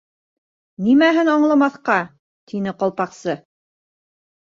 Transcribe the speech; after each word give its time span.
—Нимәһен 0.85 1.27
аңламаҫҡа, 1.33 1.97
—тине 2.53 2.73
Ҡалпаҡсы. 2.79 3.37